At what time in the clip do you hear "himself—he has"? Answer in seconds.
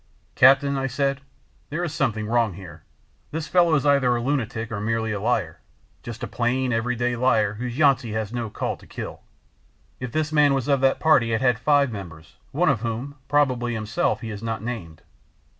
13.75-14.41